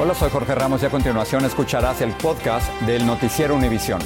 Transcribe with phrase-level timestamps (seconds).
[0.00, 4.00] Hola, soy Jorge Ramos y a continuación escucharás el podcast del Noticiero Univisión.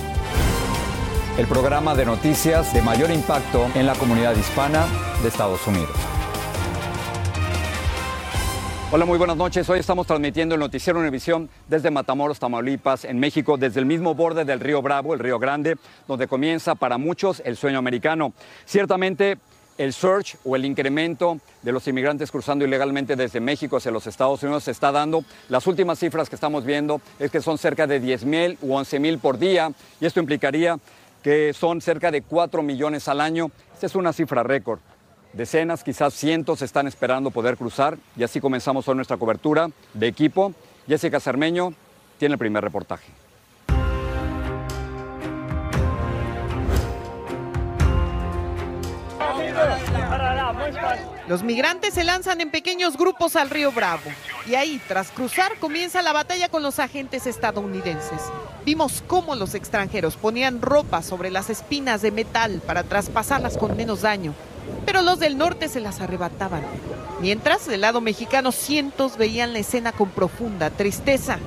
[1.37, 4.87] El programa de noticias de mayor impacto en la comunidad hispana
[5.21, 5.95] de Estados Unidos.
[8.91, 9.69] Hola, muy buenas noches.
[9.69, 14.47] Hoy estamos transmitiendo el Noticiero Univisión desde Matamoros, Tamaulipas, en México, desde el mismo borde
[14.47, 15.77] del río Bravo, el río Grande,
[16.09, 18.33] donde comienza para muchos el sueño americano.
[18.65, 19.39] Ciertamente,
[19.83, 24.43] el surge o el incremento de los inmigrantes cruzando ilegalmente desde México hacia los Estados
[24.43, 25.25] Unidos se está dando.
[25.49, 29.01] Las últimas cifras que estamos viendo es que son cerca de 10 mil u 11
[29.01, 30.79] mil por día y esto implicaría
[31.23, 33.51] que son cerca de 4 millones al año.
[33.75, 34.79] Esta es una cifra récord.
[35.33, 40.53] Decenas, quizás cientos están esperando poder cruzar y así comenzamos hoy nuestra cobertura de equipo.
[40.87, 41.75] Jessica Cermeño
[42.19, 43.22] tiene el primer reportaje.
[51.29, 54.11] Los migrantes se lanzan en pequeños grupos al río Bravo
[54.47, 58.21] y ahí, tras cruzar, comienza la batalla con los agentes estadounidenses.
[58.65, 64.03] Vimos cómo los extranjeros ponían ropa sobre las espinas de metal para traspasarlas con menos
[64.03, 64.35] daño,
[64.85, 66.63] pero los del norte se las arrebataban.
[67.21, 71.39] Mientras, del lado mexicano, cientos veían la escena con profunda tristeza.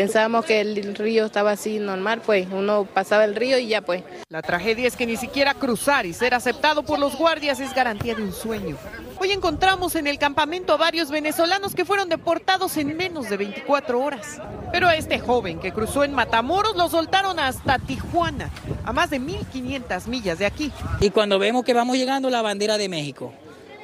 [0.00, 4.02] Pensábamos que el río estaba así normal, pues uno pasaba el río y ya pues.
[4.30, 8.14] La tragedia es que ni siquiera cruzar y ser aceptado por los guardias es garantía
[8.14, 8.78] de un sueño.
[9.20, 14.00] Hoy encontramos en el campamento a varios venezolanos que fueron deportados en menos de 24
[14.00, 14.40] horas.
[14.72, 18.48] Pero a este joven que cruzó en Matamoros lo soltaron hasta Tijuana,
[18.86, 20.72] a más de 1500 millas de aquí.
[21.02, 23.34] Y cuando vemos que vamos llegando la bandera de México,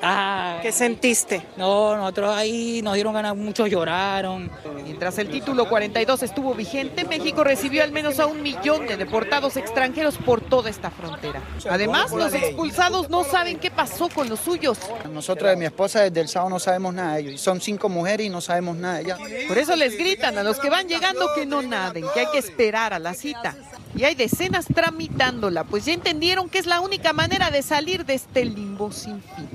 [0.02, 1.42] Ah, ¿Qué sentiste?
[1.56, 4.50] No, nosotros ahí nos dieron ganas, muchos lloraron.
[4.84, 9.56] Mientras el título 42 estuvo vigente, México recibió al menos a un millón de deportados
[9.56, 11.42] extranjeros por toda esta frontera.
[11.68, 14.78] Además, los expulsados no saben qué pasó con los suyos.
[15.10, 17.40] Nosotros de mi esposa desde el sábado no sabemos nada de ellos.
[17.40, 19.18] Son cinco mujeres y no sabemos nada de ellas.
[19.48, 22.38] Por eso les gritan a los que van llegando que no naden, que hay que
[22.38, 23.54] esperar a la cita.
[23.96, 28.14] Y hay decenas tramitándola, pues ya entendieron que es la única manera de salir de
[28.14, 29.48] este limbo sin fin.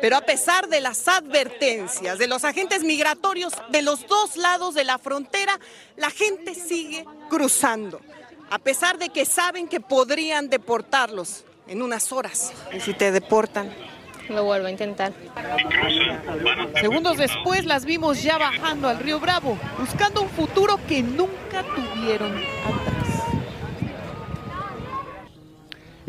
[0.00, 4.84] Pero a pesar de las advertencias de los agentes migratorios de los dos lados de
[4.84, 5.58] la frontera,
[5.96, 8.00] la gente sigue cruzando,
[8.50, 12.52] a pesar de que saben que podrían deportarlos en unas horas.
[12.72, 13.72] ¿Y si te deportan?
[14.28, 15.12] Lo vuelvo a intentar.
[16.80, 22.36] Segundos después las vimos ya bajando al río Bravo, buscando un futuro que nunca tuvieron
[22.36, 22.89] atrás.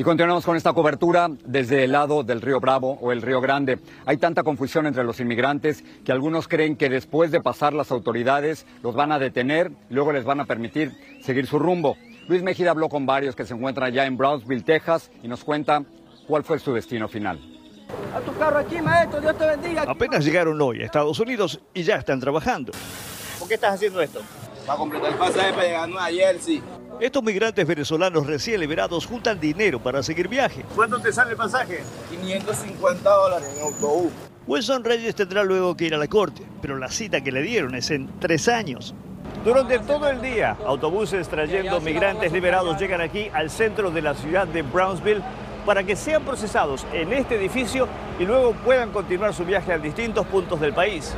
[0.02, 3.78] Y continuamos con esta cobertura desde el lado del río Bravo o el río Grande.
[4.08, 8.66] Hay tanta confusión entre los inmigrantes que algunos creen que después de pasar las autoridades
[8.82, 11.98] los van a detener luego les van a permitir seguir su rumbo.
[12.28, 15.84] Luis Mejida habló con varios que se encuentran allá en Brownsville, Texas, y nos cuenta
[16.26, 17.40] cuál fue su destino final.
[18.16, 19.84] A tu carro aquí, maestro, Dios te bendiga.
[19.84, 22.72] Apenas llegaron hoy a Estados Unidos y ya están trabajando.
[23.38, 24.22] ¿Por qué estás haciendo esto?
[24.72, 26.64] Para completar el pasaje para llegar a Nueva Jersey.
[27.02, 30.64] Estos migrantes venezolanos recién liberados juntan dinero para seguir viaje.
[30.74, 31.84] ¿Cuánto te sale el pasaje?
[32.10, 34.14] 550 dólares en autobús.
[34.48, 37.76] Wilson Reyes tendrá luego que ir a la corte, pero la cita que le dieron
[37.76, 38.96] es en tres años.
[39.44, 44.48] Durante todo el día, autobuses trayendo migrantes liberados llegan aquí al centro de la ciudad
[44.48, 45.22] de Brownsville
[45.66, 47.90] para que sean procesados en este edificio
[48.22, 51.14] y luego puedan continuar su viaje a distintos puntos del país.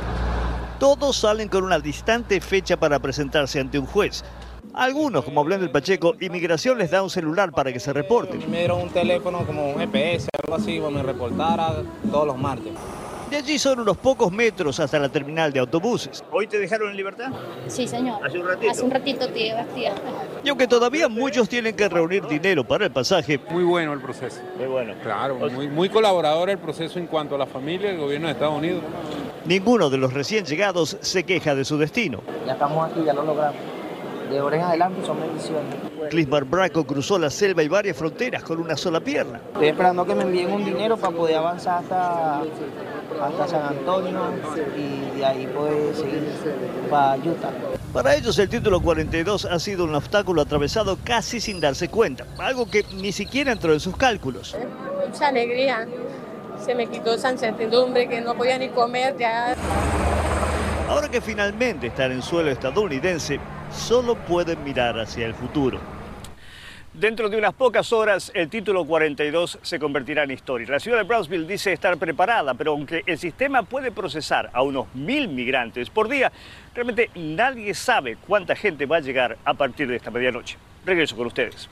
[0.84, 4.22] Todos salen con una distante fecha para presentarse ante un juez.
[4.74, 8.40] Algunos, como Blender Pacheco, inmigración les da un celular para que se reporten.
[8.50, 11.72] Me dieron un teléfono como un GPS, algo así, para me reportara
[12.12, 12.74] todos los martes.
[13.34, 16.22] De allí son unos pocos metros hasta la terminal de autobuses.
[16.30, 17.32] ¿Hoy te dejaron en libertad?
[17.66, 18.24] Sí, señor.
[18.24, 18.70] ¿Hace un ratito?
[18.70, 19.92] Hace un ratito, tío, Bastía.
[20.44, 23.40] Y aunque todavía muchos tienen que reunir dinero para el pasaje.
[23.50, 24.40] Muy bueno el proceso.
[24.56, 24.94] Muy bueno.
[25.02, 28.56] Claro, muy, muy colaborador el proceso en cuanto a la familia del gobierno de Estados
[28.56, 28.84] Unidos.
[29.46, 32.20] Ninguno de los recién llegados se queja de su destino.
[32.46, 33.56] Ya estamos aquí, ya lo logramos.
[34.30, 35.74] De ahora en adelante son bendiciones.
[36.10, 39.40] Clismar Braco cruzó la selva y varias fronteras con una sola pierna.
[39.52, 42.42] Estoy esperando que me envíen un dinero para poder avanzar hasta,
[43.26, 44.20] hasta San Antonio
[44.76, 46.28] y de ahí poder seguir
[46.90, 47.50] para Utah.
[47.92, 52.68] Para ellos el título 42 ha sido un obstáculo atravesado casi sin darse cuenta, algo
[52.68, 54.56] que ni siquiera entró en sus cálculos.
[55.06, 55.86] Mucha alegría.
[56.64, 59.54] Se me quitó esa incertidumbre que no podía ni comer ya.
[60.88, 63.40] Ahora que finalmente están en suelo estadounidense,
[63.72, 65.80] solo pueden mirar hacia el futuro.
[66.94, 70.68] Dentro de unas pocas horas, el título 42 se convertirá en historia.
[70.70, 74.86] La ciudad de Brownsville dice estar preparada, pero aunque el sistema puede procesar a unos
[74.94, 76.30] mil migrantes por día,
[76.72, 80.56] realmente nadie sabe cuánta gente va a llegar a partir de esta medianoche.
[80.86, 81.68] Regreso con ustedes.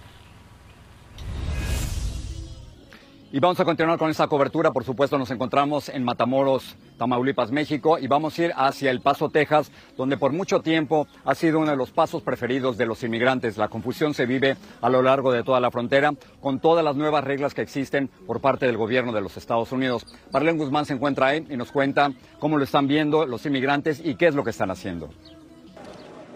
[3.35, 4.73] Y vamos a continuar con esta cobertura.
[4.73, 9.31] Por supuesto, nos encontramos en Matamoros, Tamaulipas, México, y vamos a ir hacia El Paso,
[9.31, 13.57] Texas, donde por mucho tiempo ha sido uno de los pasos preferidos de los inmigrantes.
[13.57, 16.13] La confusión se vive a lo largo de toda la frontera,
[16.43, 20.05] con todas las nuevas reglas que existen por parte del gobierno de los Estados Unidos.
[20.31, 24.17] Marlene Guzmán se encuentra ahí y nos cuenta cómo lo están viendo los inmigrantes y
[24.17, 25.09] qué es lo que están haciendo.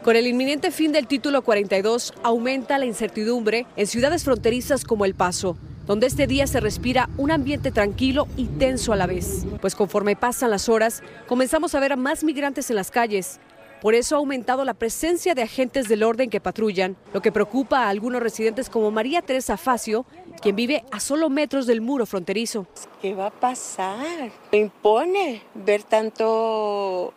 [0.03, 5.15] Con el inminente fin del título 42, aumenta la incertidumbre en ciudades fronterizas como El
[5.15, 9.47] Paso donde este día se respira un ambiente tranquilo y tenso a la vez.
[9.61, 13.41] Pues conforme pasan las horas, comenzamos a ver más migrantes en las calles.
[13.81, 17.81] Por eso ha aumentado la presencia de agentes del orden que patrullan, lo que preocupa
[17.81, 20.07] a algunos residentes como María Teresa Facio,
[20.41, 22.67] quien vive a solo metros del muro fronterizo.
[23.03, 24.31] ¿Qué va a pasar?
[24.51, 27.13] Me impone ver tanto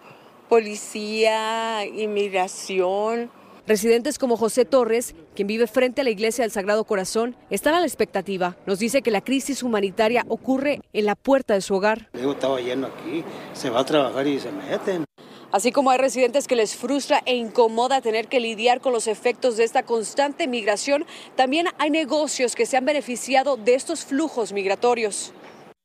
[0.50, 3.31] policía, inmigración,
[3.69, 7.80] Residentes como José Torres, quien vive frente a la iglesia del Sagrado Corazón, están a
[7.80, 8.57] la expectativa.
[8.66, 12.10] Nos dice que la crisis humanitaria ocurre en la puerta de su hogar.
[12.19, 13.24] Yo estaba yendo aquí,
[13.54, 15.06] se va a trabajar y se meten.
[15.51, 19.56] Así como hay residentes que les frustra e incomoda tener que lidiar con los efectos
[19.56, 21.06] de esta constante migración,
[21.36, 25.31] también hay negocios que se han beneficiado de estos flujos migratorios.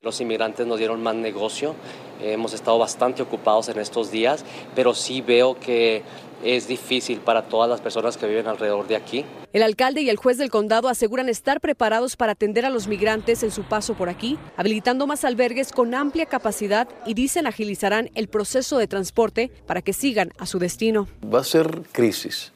[0.01, 1.75] Los inmigrantes nos dieron más negocio,
[2.21, 4.45] hemos estado bastante ocupados en estos días,
[4.75, 6.03] pero sí veo que
[6.45, 9.25] es difícil para todas las personas que viven alrededor de aquí.
[9.53, 13.43] El alcalde y el juez del condado aseguran estar preparados para atender a los migrantes
[13.43, 18.29] en su paso por aquí, habilitando más albergues con amplia capacidad y dicen agilizarán el
[18.29, 21.09] proceso de transporte para que sigan a su destino.
[21.33, 22.53] Va a ser crisis,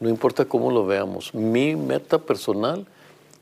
[0.00, 1.34] no importa cómo lo veamos.
[1.34, 2.86] Mi meta personal,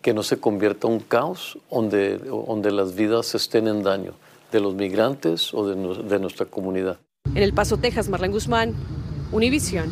[0.00, 4.14] que no se convierta en un caos donde, donde las vidas estén en daño
[4.50, 6.98] de los migrantes o de, de nuestra comunidad.
[7.34, 8.74] En El Paso, Texas, Marlene Guzmán,
[9.32, 9.90] Univisión.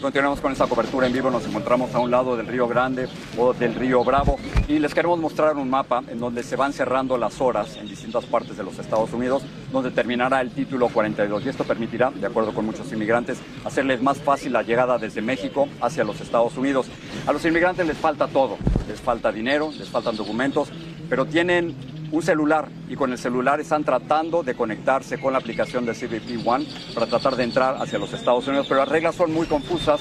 [0.00, 1.30] Continuamos con esta cobertura en vivo.
[1.30, 4.38] Nos encontramos a un lado del Río Grande o del Río Bravo
[4.68, 8.24] y les queremos mostrar un mapa en donde se van cerrando las horas en distintas
[8.24, 11.44] partes de los Estados Unidos, donde terminará el título 42.
[11.44, 15.68] Y esto permitirá, de acuerdo con muchos inmigrantes, hacerles más fácil la llegada desde México
[15.80, 16.86] hacia los Estados Unidos.
[17.26, 18.56] A los inmigrantes les falta todo.
[18.88, 20.70] Les falta dinero, les faltan documentos,
[21.10, 21.74] pero tienen
[22.10, 26.46] un celular y con el celular están tratando de conectarse con la aplicación de CBP
[26.46, 30.00] One para tratar de entrar hacia los Estados Unidos, pero las reglas son muy confusas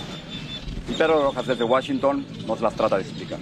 [0.89, 3.39] y Pedro Rojas desde Washington nos las trata de explicar.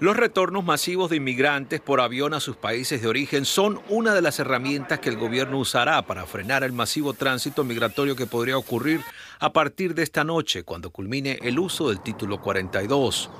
[0.00, 4.22] Los retornos masivos de inmigrantes por avión a sus países de origen son una de
[4.22, 9.00] las herramientas que el gobierno usará para frenar el masivo tránsito migratorio que podría ocurrir
[9.38, 13.30] a partir de esta noche, cuando culmine el uso del título 42.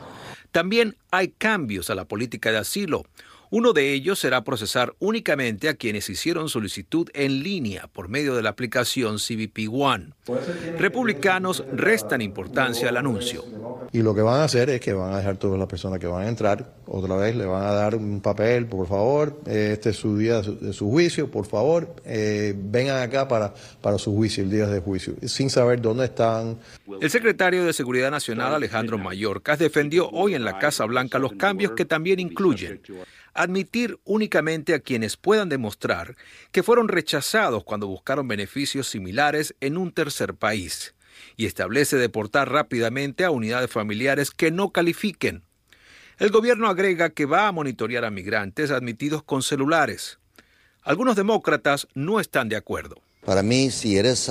[0.53, 3.05] También hay cambios a la política de asilo.
[3.57, 8.43] Uno de ellos será procesar únicamente a quienes hicieron solicitud en línea por medio de
[8.43, 10.09] la aplicación CBP One.
[10.77, 13.45] Republicanos restan importancia al anuncio.
[13.93, 16.09] Y lo que van a hacer es que van a dejar todas las personas que
[16.09, 19.97] van a entrar, otra vez le van a dar un papel, por favor, este es
[19.99, 24.51] su día de su juicio, por favor, eh, vengan acá para, para su juicio, el
[24.51, 26.59] día de juicio, sin saber dónde están.
[27.01, 31.71] El secretario de Seguridad Nacional, Alejandro Mayorkas, defendió hoy en la Casa Blanca los cambios
[31.73, 32.81] que también incluyen
[33.35, 36.17] admitir únicamente a quienes puedan demostrar
[36.53, 40.95] que fueron rechazados cuando buscaron beneficios similares en un tercer país,
[41.37, 45.43] y establece deportar rápidamente a unidades familiares que no califiquen.
[46.19, 50.19] El gobierno agrega que va a monitorear a migrantes admitidos con celulares.
[50.83, 52.97] Algunos demócratas no están de acuerdo.
[53.25, 54.31] Para mí, si eres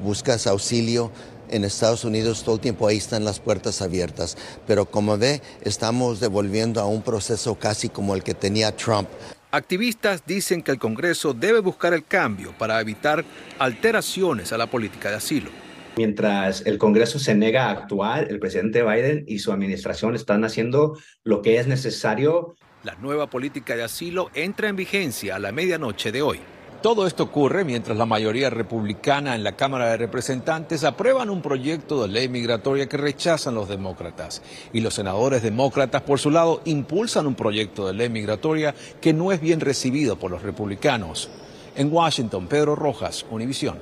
[0.00, 1.12] buscas auxilio
[1.50, 4.36] en Estados Unidos, todo el tiempo ahí están las puertas abiertas.
[4.66, 9.08] Pero como ve, estamos devolviendo a un proceso casi como el que tenía Trump.
[9.52, 13.24] Activistas dicen que el Congreso debe buscar el cambio para evitar
[13.58, 15.50] alteraciones a la política de asilo.
[15.96, 20.96] Mientras el Congreso se nega a actuar, el presidente Biden y su administración están haciendo
[21.24, 22.54] lo que es necesario.
[22.84, 26.40] La nueva política de asilo entra en vigencia a la medianoche de hoy.
[26.82, 32.00] Todo esto ocurre mientras la mayoría republicana en la Cámara de Representantes aprueban un proyecto
[32.00, 34.40] de ley migratoria que rechazan los demócratas.
[34.72, 39.30] Y los senadores demócratas, por su lado, impulsan un proyecto de ley migratoria que no
[39.30, 41.28] es bien recibido por los republicanos.
[41.76, 43.76] En Washington, Pedro Rojas, Univisión.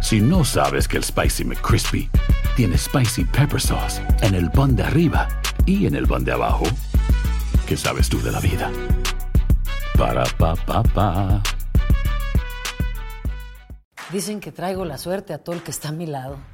[0.00, 2.08] Si no sabes que el Spicy McCrispy
[2.54, 5.26] tiene Spicy Pepper Sauce en el pan de arriba
[5.66, 6.64] y en el pan de abajo,
[7.66, 8.70] ¿qué sabes tú de la vida?
[9.98, 11.42] Para pa pa pa.
[14.10, 16.53] Dicen que traigo la suerte a todo el que está a mi lado.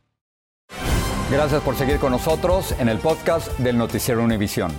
[1.31, 4.73] Gracias por seguir con nosotros en el podcast del Noticiero Univisión.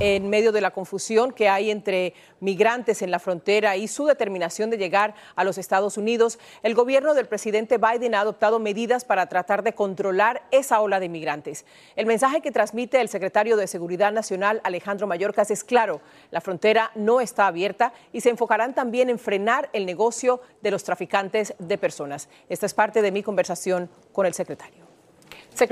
[0.00, 4.70] En medio de la confusión que hay entre migrantes en la frontera y su determinación
[4.70, 9.26] de llegar a los Estados Unidos, el gobierno del presidente Biden ha adoptado medidas para
[9.26, 11.64] tratar de controlar esa ola de migrantes.
[11.94, 16.00] El mensaje que transmite el secretario de Seguridad Nacional, Alejandro Mayorkas, es claro.
[16.32, 20.82] La frontera no está abierta y se enfocarán también en frenar el negocio de los
[20.82, 22.28] traficantes de personas.
[22.48, 24.89] Esta es parte de mi conversación con el secretario.
[25.54, 25.64] Su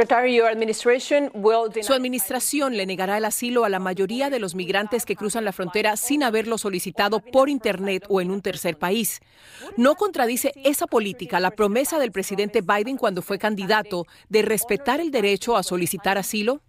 [1.93, 5.97] administración le negará el asilo a la mayoría de los migrantes que cruzan la frontera
[5.97, 9.21] sin haberlo solicitado por Internet o en un tercer país.
[9.77, 15.11] ¿No contradice esa política la promesa del presidente Biden cuando fue candidato de respetar el
[15.11, 16.61] derecho a solicitar asilo?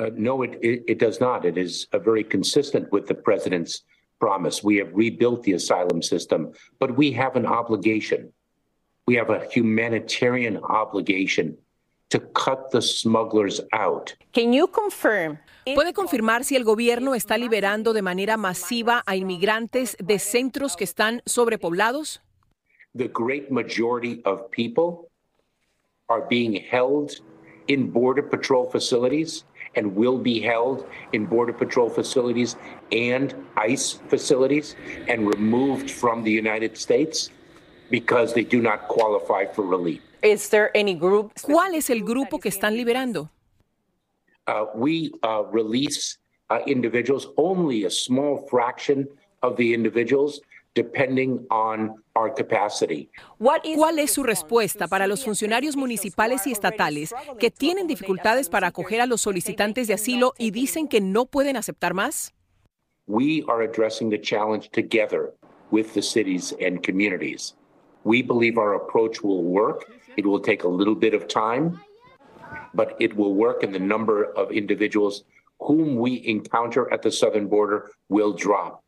[0.00, 1.44] Uh, no, it, it, it does not.
[1.44, 3.84] It is uh, very consistent with the president's
[4.20, 4.62] promise.
[4.62, 8.32] We have rebuilt the asylum system, but we have an obligation
[9.08, 11.56] we have a humanitarian obligation
[12.10, 14.14] to cut the smugglers out.
[14.34, 15.38] Can you confirm?
[15.74, 20.84] ¿Puede confirmar si el gobierno está liberando de manera masiva a inmigrantes de centros que
[20.84, 22.20] están sobrepoblados?
[22.94, 25.08] The great majority of people
[26.10, 27.12] are being held
[27.66, 32.56] in Border Patrol facilities and will be held in Border Patrol facilities
[32.92, 34.76] and ICE facilities
[35.08, 37.30] and removed from the United States
[37.90, 40.00] because they do not qualify for relief.
[40.22, 41.32] Is there any group?
[41.42, 43.30] ¿Cuál es el grupo que están liberando?
[44.46, 46.18] Uh, we uh, release
[46.50, 49.06] uh, individuals, only a small fraction
[49.42, 50.40] of the individuals,
[50.74, 53.10] depending on our capacity.
[53.38, 59.00] ¿Cuál es su respuesta para los funcionarios municipales y estatales que tienen dificultades para acoger
[59.00, 62.32] a los solicitantes de asilo y dicen que no pueden aceptar más?
[63.06, 65.32] We are addressing the challenge together
[65.70, 67.54] with the cities and communities.
[68.08, 69.84] We believe our approach will work.
[70.16, 71.78] It will take a little bit of time,
[72.72, 75.24] but it will work, and the number of individuals
[75.60, 78.82] whom we encounter at the southern border will drop.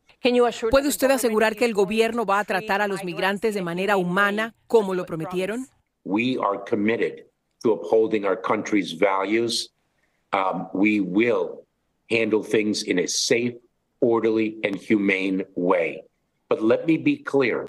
[0.70, 4.54] ¿Puede usted asegurar que el gobierno va a tratar a los migrantes de manera humana
[4.66, 5.66] como lo prometieron?
[6.04, 7.24] We are committed
[7.62, 9.68] to upholding our country's values.
[10.32, 11.66] Um, we will
[12.08, 13.54] handle things in a safe,
[14.00, 16.04] orderly, and humane way.
[16.48, 17.68] But let me be clear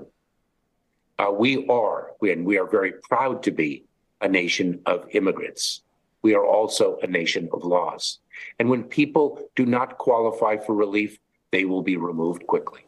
[1.21, 3.85] Uh, we are, and we are very proud to be,
[4.21, 5.83] a nation of immigrants.
[6.23, 8.19] We are also a nation of laws.
[8.59, 11.19] And when people do not qualify for relief,
[11.51, 12.81] they will be removed quickly.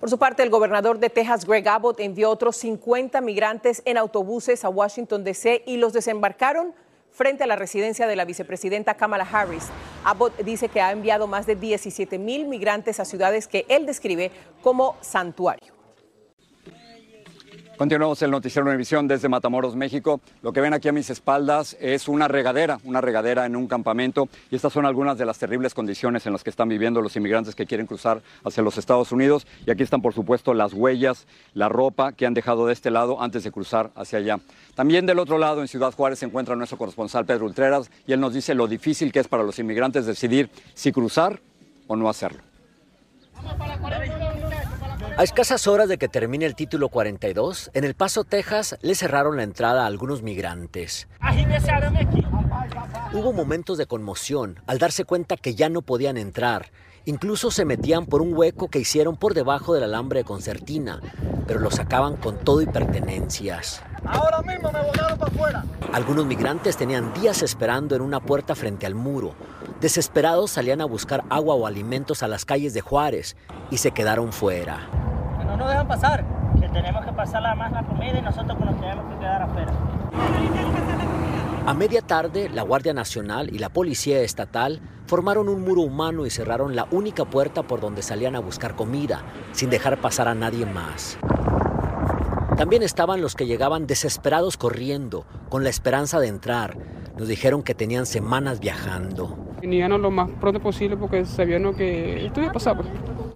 [0.00, 4.64] Por su parte, el gobernador de Texas, Greg Abbott, envió otros 50 migrantes en autobuses
[4.64, 5.62] a Washington, D.C.
[5.66, 6.74] y los desembarcaron
[7.10, 9.68] frente a la residencia de la vicepresidenta Kamala Harris.
[10.04, 14.30] Abbott dice que ha enviado más de 17 mil migrantes a ciudades que él describe
[14.62, 15.81] como santuario.
[17.82, 20.20] Continuamos el noticiero Univisión desde Matamoros, México.
[20.40, 24.28] Lo que ven aquí a mis espaldas es una regadera, una regadera en un campamento
[24.52, 27.56] y estas son algunas de las terribles condiciones en las que están viviendo los inmigrantes
[27.56, 29.48] que quieren cruzar hacia los Estados Unidos.
[29.66, 33.20] Y aquí están, por supuesto, las huellas, la ropa que han dejado de este lado
[33.20, 34.38] antes de cruzar hacia allá.
[34.76, 38.20] También del otro lado, en Ciudad Juárez, se encuentra nuestro corresponsal Pedro Ultreras y él
[38.20, 41.40] nos dice lo difícil que es para los inmigrantes decidir si cruzar
[41.88, 42.42] o no hacerlo.
[45.16, 49.36] A escasas horas de que termine el título 42, en El Paso, Texas, le cerraron
[49.36, 51.06] la entrada a algunos migrantes.
[53.12, 56.72] Hubo momentos de conmoción al darse cuenta que ya no podían entrar.
[57.04, 61.00] Incluso se metían por un hueco que hicieron por debajo del alambre de concertina,
[61.46, 63.82] pero lo sacaban con todo y pertenencias.
[64.06, 65.64] Ahora mismo me botaron para afuera.
[65.92, 69.34] Algunos migrantes tenían días esperando en una puerta frente al muro.
[69.80, 73.36] Desesperados salían a buscar agua o alimentos a las calles de Juárez
[73.70, 74.88] y se quedaron fuera.
[75.38, 76.24] Que no nos dejan pasar,
[76.60, 79.72] que tenemos que pasar la más la comida y nosotros nos tenemos que quedar afuera.
[81.64, 86.30] A media tarde, la Guardia Nacional y la Policía Estatal formaron un muro humano y
[86.30, 90.66] cerraron la única puerta por donde salían a buscar comida, sin dejar pasar a nadie
[90.66, 91.18] más.
[92.56, 96.76] También estaban los que llegaban desesperados corriendo, con la esperanza de entrar.
[97.18, 99.36] Nos dijeron que tenían semanas viajando.
[99.60, 102.76] Venían lo más pronto posible porque sabían que esto iba a pasar.
[102.76, 102.88] Pues.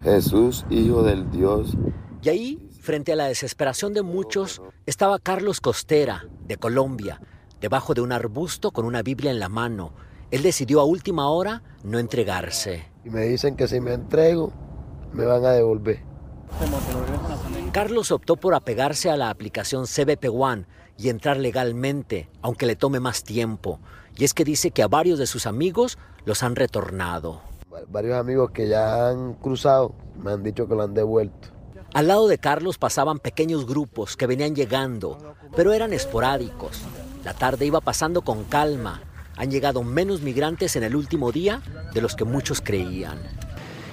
[0.03, 1.77] Jesús, Hijo del Dios.
[2.23, 7.21] Y ahí, frente a la desesperación de muchos, estaba Carlos Costera, de Colombia,
[7.61, 9.93] debajo de un arbusto con una Biblia en la mano.
[10.31, 12.91] Él decidió a última hora no entregarse.
[13.05, 14.53] Y me dicen que si me entrego,
[15.13, 16.01] me van a devolver.
[17.76, 20.64] Carlos optó por apegarse a la aplicación CBP One
[20.97, 23.80] y entrar legalmente, aunque le tome más tiempo.
[24.16, 27.42] Y es que dice que a varios de sus amigos los han retornado.
[27.88, 31.49] Varios amigos que ya han cruzado me han dicho que lo han devuelto.
[31.92, 36.80] Al lado de Carlos pasaban pequeños grupos que venían llegando, pero eran esporádicos.
[37.25, 39.02] La tarde iba pasando con calma.
[39.37, 41.61] Han llegado menos migrantes en el último día
[41.92, 43.18] de los que muchos creían.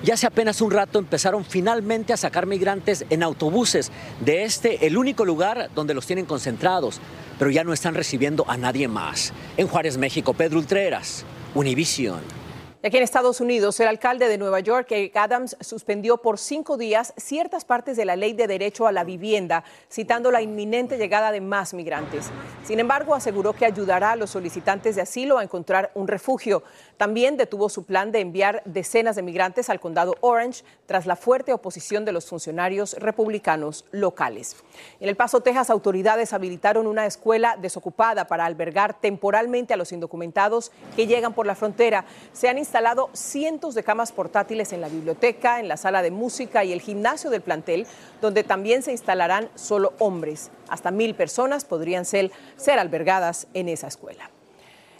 [0.03, 4.97] Ya hace apenas un rato empezaron finalmente a sacar migrantes en autobuses de este, el
[4.97, 6.99] único lugar donde los tienen concentrados,
[7.39, 9.31] pero ya no están recibiendo a nadie más.
[9.55, 11.23] En Juárez, México, Pedro Ultreras,
[11.55, 12.42] Univision.
[12.85, 17.13] Aquí en Estados Unidos, el alcalde de Nueva York, Eric Adams, suspendió por cinco días
[17.15, 21.39] ciertas partes de la ley de derecho a la vivienda, citando la inminente llegada de
[21.39, 22.25] más migrantes.
[22.65, 26.63] Sin embargo, aseguró que ayudará a los solicitantes de asilo a encontrar un refugio.
[26.97, 31.53] También detuvo su plan de enviar decenas de migrantes al condado Orange tras la fuerte
[31.53, 34.57] oposición de los funcionarios republicanos locales.
[34.99, 40.73] En El Paso, Texas, autoridades habilitaron una escuela desocupada para albergar temporalmente a los indocumentados
[40.97, 42.03] que llegan por la frontera.
[42.33, 46.63] Se han instalado cientos de camas portátiles en la biblioteca, en la sala de música
[46.63, 47.85] y el gimnasio del plantel,
[48.19, 50.49] donde también se instalarán solo hombres.
[50.69, 54.31] Hasta mil personas podrían ser, ser albergadas en esa escuela.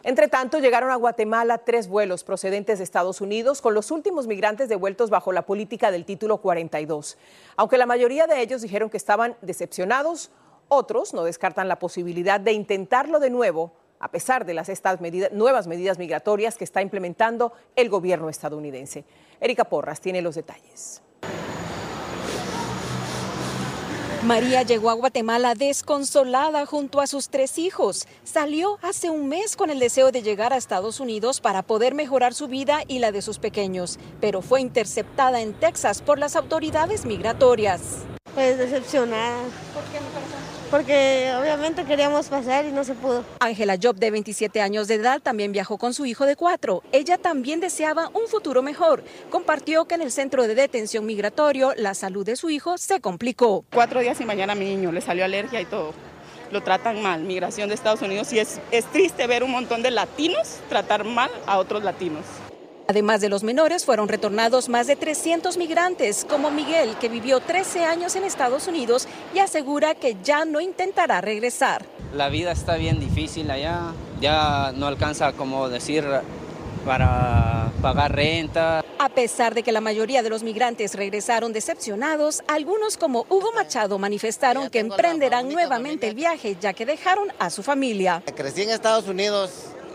[0.03, 4.69] Entre tanto, llegaron a Guatemala tres vuelos procedentes de Estados Unidos con los últimos migrantes
[4.69, 7.17] devueltos bajo la política del título 42.
[7.55, 10.29] Aunque la mayoría de ellos dijeron que estaban decepcionados,
[10.67, 13.71] otros no descartan la posibilidad de intentarlo de nuevo
[14.03, 14.99] a pesar de las estas
[15.31, 19.05] nuevas medidas migratorias que está implementando el gobierno estadounidense.
[19.39, 21.01] Erika Porras tiene los detalles.
[24.23, 28.07] María llegó a Guatemala desconsolada junto a sus tres hijos.
[28.25, 32.33] Salió hace un mes con el deseo de llegar a Estados Unidos para poder mejorar
[32.33, 37.05] su vida y la de sus pequeños, pero fue interceptada en Texas por las autoridades
[37.05, 37.99] migratorias.
[38.33, 39.43] Pues decepcionada.
[39.73, 39.99] ¿Por qué,
[40.73, 43.23] porque obviamente queríamos pasar y no se pudo.
[43.39, 46.81] Ángela Job, de 27 años de edad, también viajó con su hijo de cuatro.
[46.91, 49.03] Ella también deseaba un futuro mejor.
[49.29, 53.63] Compartió que en el centro de detención migratorio la salud de su hijo se complicó.
[53.71, 55.93] Cuatro días y mañana a mi niño le salió alergia y todo.
[56.51, 59.91] Lo tratan mal, migración de Estados Unidos, y es, es triste ver un montón de
[59.91, 62.25] latinos tratar mal a otros latinos.
[62.87, 67.85] Además de los menores, fueron retornados más de 300 migrantes, como Miguel, que vivió 13
[67.85, 71.85] años en Estados Unidos y asegura que ya no intentará regresar.
[72.13, 76.05] La vida está bien difícil allá, ya no alcanza, como decir,
[76.85, 78.83] para pagar renta.
[78.99, 83.97] A pesar de que la mayoría de los migrantes regresaron decepcionados, algunos como Hugo Machado
[83.97, 88.23] manifestaron que emprenderán nuevamente el viaje ya que dejaron a su familia.
[88.35, 89.51] Crecí en Estados Unidos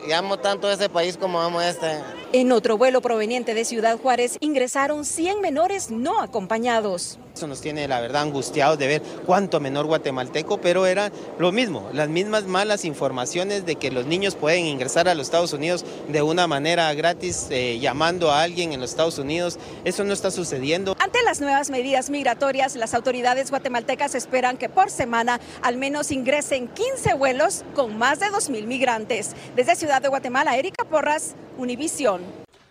[0.06, 4.36] y amo tanto ese país como amo este En otro vuelo proveniente de Ciudad Juárez
[4.40, 7.18] ingresaron 100 menores no acompañados.
[7.34, 11.88] Eso nos tiene, la verdad, angustiados de ver cuánto menor guatemalteco, pero era lo mismo,
[11.94, 16.20] las mismas malas informaciones de que los niños pueden ingresar a los Estados Unidos de
[16.20, 19.58] una manera gratis, eh, llamando a alguien en los Estados Unidos.
[19.84, 20.96] Eso no está sucediendo.
[20.98, 26.68] Ante las nuevas medidas migratorias, las autoridades guatemaltecas esperan que por semana al menos ingresen
[26.68, 29.34] 15 vuelos con más de 2.000 migrantes.
[29.56, 32.22] Desde Ciudad de Guatemala, Erika Porras, Univisión.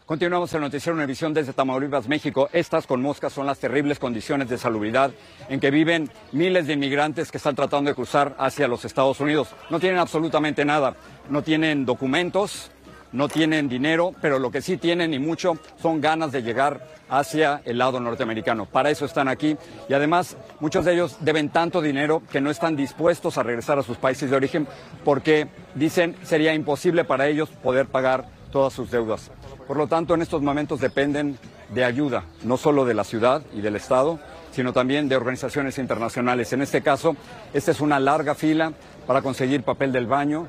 [0.05, 2.47] Continuamos en Noticiero Univisión desde Tamaulipas, México.
[2.53, 5.11] Estas con moscas son las terribles condiciones de salubridad
[5.49, 9.49] en que viven miles de inmigrantes que están tratando de cruzar hacia los Estados Unidos.
[9.69, 10.95] No tienen absolutamente nada,
[11.29, 12.71] no tienen documentos,
[13.11, 17.61] no tienen dinero, pero lo que sí tienen y mucho son ganas de llegar hacia
[17.65, 18.65] el lado norteamericano.
[18.65, 19.57] Para eso están aquí
[19.89, 23.83] y además muchos de ellos deben tanto dinero que no están dispuestos a regresar a
[23.83, 24.67] sus países de origen
[25.03, 29.31] porque dicen sería imposible para ellos poder pagar todas sus deudas.
[29.67, 31.37] Por lo tanto, en estos momentos dependen
[31.69, 34.19] de ayuda, no solo de la ciudad y del Estado,
[34.51, 36.53] sino también de organizaciones internacionales.
[36.53, 37.15] En este caso,
[37.53, 38.73] esta es una larga fila
[39.05, 40.47] para conseguir papel del baño,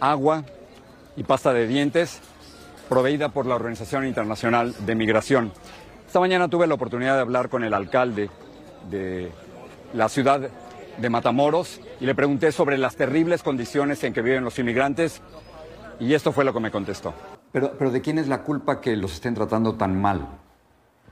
[0.00, 0.44] agua
[1.16, 2.20] y pasta de dientes
[2.88, 5.52] proveída por la Organización Internacional de Migración.
[6.06, 8.30] Esta mañana tuve la oportunidad de hablar con el alcalde
[8.88, 9.30] de
[9.92, 10.48] la ciudad
[10.96, 15.20] de Matamoros y le pregunté sobre las terribles condiciones en que viven los inmigrantes
[16.00, 17.14] y esto fue lo que me contestó.
[17.52, 20.26] Pero, pero ¿de quién es la culpa que los estén tratando tan mal?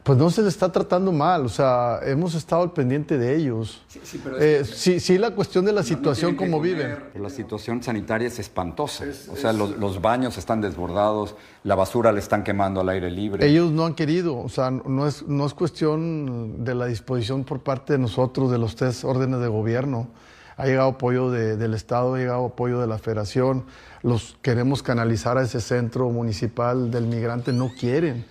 [0.07, 3.83] Pues no se les está tratando mal, o sea, hemos estado al pendiente de ellos.
[3.89, 6.97] Sí, sí, pero eh, sí, sí, la cuestión de la situación como viven.
[7.17, 9.05] La situación sanitaria es espantosa.
[9.33, 13.45] o sea, los, los, baños están desbordados, la basura le están quemando al aire libre.
[13.45, 17.65] Ellos no han querido, o sea, no es, no es cuestión de la disposición por
[17.65, 20.07] parte de nosotros, de los tres órdenes de gobierno.
[20.57, 23.67] Ha llegado apoyo de, del Estado, ha llegado apoyo de la Federación.
[24.03, 28.25] Los queremos canalizar a ese centro municipal del migrante, no quieren.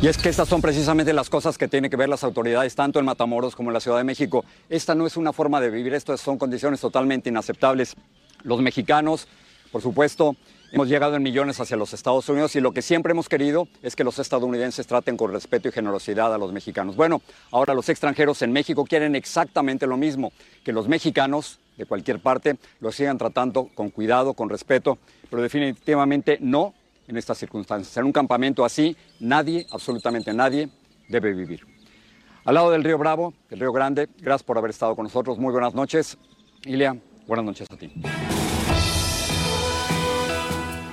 [0.00, 2.98] Y es que estas son precisamente las cosas que tienen que ver las autoridades, tanto
[2.98, 4.44] en Matamoros como en la Ciudad de México.
[4.68, 7.94] Esta no es una forma de vivir, estas son condiciones totalmente inaceptables.
[8.42, 9.28] Los mexicanos,
[9.70, 10.36] por supuesto,
[10.72, 13.96] hemos llegado en millones hacia los Estados Unidos y lo que siempre hemos querido es
[13.96, 16.96] que los estadounidenses traten con respeto y generosidad a los mexicanos.
[16.96, 20.32] Bueno, ahora los extranjeros en México quieren exactamente lo mismo,
[20.64, 24.98] que los mexicanos de cualquier parte los sigan tratando con cuidado, con respeto,
[25.30, 26.74] pero definitivamente no
[27.06, 27.96] en estas circunstancias.
[27.96, 30.68] En un campamento así, nadie, absolutamente nadie,
[31.08, 31.66] debe vivir.
[32.44, 35.38] Al lado del río Bravo, del río Grande, gracias por haber estado con nosotros.
[35.38, 36.18] Muy buenas noches.
[36.64, 37.92] Ilia, buenas noches a ti.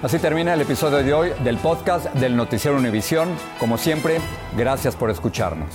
[0.06, 3.28] Así termina el episodio de hoy del podcast del Noticiero Univisión.
[3.60, 4.20] Como siempre,
[4.56, 5.74] gracias por escucharnos.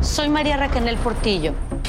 [0.00, 1.52] Soy María Raquel Portillo.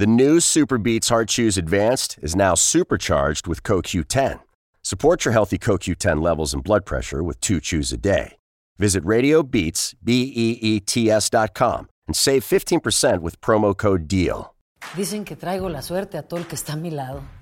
[0.00, 4.40] The new Super Beats Heart Chews Advanced is now supercharged with CoQ10.
[4.82, 8.38] Support your healthy CoQ10 levels and blood pressure with two chews a day.
[8.78, 14.54] Visit RadioBeats, B-E-E-T-S dot com and save 15% with promo code DEAL.
[14.96, 17.20] Dicen que traigo la suerte a todo el que está a mi lado.